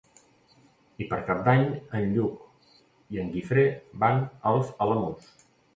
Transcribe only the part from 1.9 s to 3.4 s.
en Lluc i en